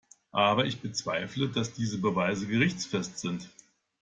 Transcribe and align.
Aber 0.33 0.65
ich 0.65 0.81
bezweifle, 0.81 1.49
dass 1.49 1.73
diese 1.73 1.99
Beweise 1.99 2.47
gerichtsfest 2.47 3.19
sind. 3.19 3.51